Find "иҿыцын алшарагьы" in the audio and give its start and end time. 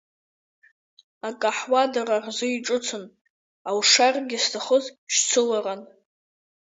2.57-4.37